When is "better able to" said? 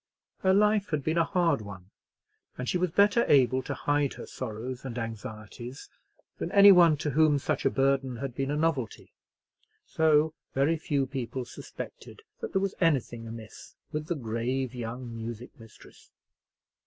2.89-3.75